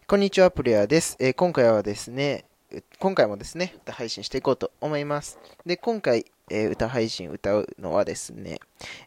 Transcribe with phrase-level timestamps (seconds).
[0.00, 1.16] こんにちは、プレイヤーです。
[1.20, 2.44] えー今回はですね、
[2.98, 5.38] 今回もですね、歌配信していこうと思います。
[5.64, 8.58] で、今回、えー歌配信歌うのはですね、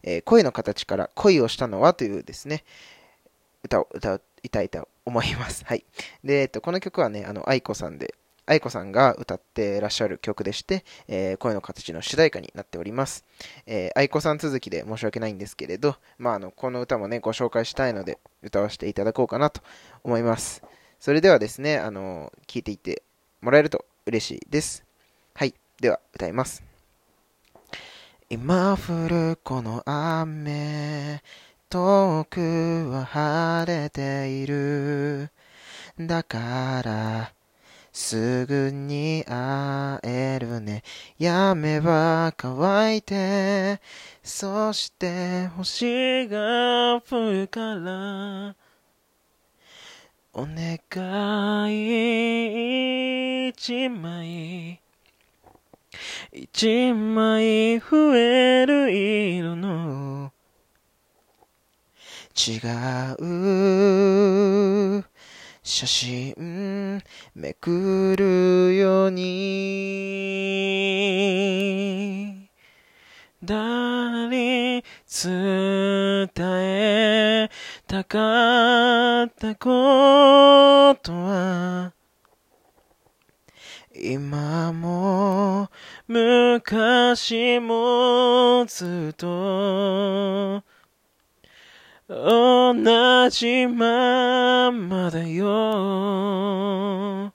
[0.04, 2.64] えー声の形から恋をしたのはというですね、
[3.64, 5.66] 歌を、歌いたいと思います。
[5.66, 5.86] はい。
[6.24, 8.16] で、えっと、この曲はね、あの、愛子さんで、
[8.46, 13.24] 愛子さんが歌ってらっしゃる曲でして、えー声の形の主題歌になっております。
[13.66, 19.62] えー愛子さん続きで申し訳ないんですけれど、まあ、あの、この歌もね、ご紹介したいので、歌わせていただこうかなと
[20.04, 20.64] 思います。
[21.00, 23.04] それではですね、あの、聞いていって
[23.42, 24.84] もらえると嬉しいです。
[25.34, 25.54] はい。
[25.80, 26.64] では、歌います。
[28.30, 31.22] 今降るこの雨、
[31.70, 35.30] 遠くは晴れている。
[36.00, 37.34] だから、
[37.96, 40.84] すぐに会えるね。
[41.18, 43.80] やめば乾いて、
[44.22, 48.54] そして星が降るから。
[50.34, 50.78] お願
[51.72, 54.82] い一枚
[56.34, 60.34] 一枚増える色の
[62.36, 62.60] 違
[65.00, 65.06] う
[65.64, 66.34] 写真
[67.34, 70.46] めくるように。
[73.44, 74.84] 誰に
[75.24, 77.50] 伝え
[77.86, 81.94] たかったことは。
[83.94, 85.70] 今も
[86.08, 90.64] 昔もずっと。
[92.08, 92.45] 同
[92.84, 97.34] 同じままだよ。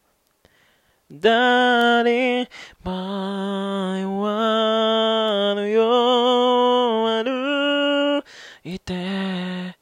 [1.10, 2.48] 誰
[2.84, 8.22] 前はのよ歩
[8.64, 9.76] いて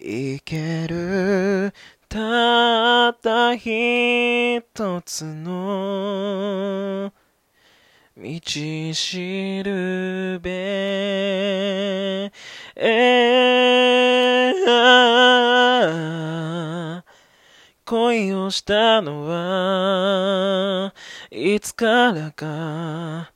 [0.00, 0.40] い。
[0.40, 1.72] ける
[2.08, 4.64] たった一
[5.04, 7.12] つの
[8.16, 8.40] 道
[8.92, 12.32] しるべ。
[17.84, 20.94] 恋をしたのは
[21.30, 23.32] いつからか。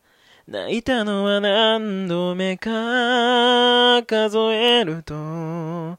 [0.49, 2.71] 泣いたのは何度目か
[4.06, 5.99] 数えると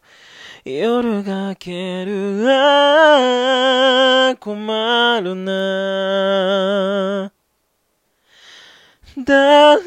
[0.63, 2.47] 夜が明ける。
[2.49, 7.31] あ困るな。
[9.23, 9.77] ダ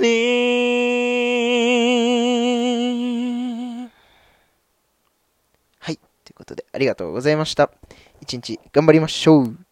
[6.28, 7.71] ということで、ありがとうございました。
[8.21, 9.68] 一日頑張りましょう。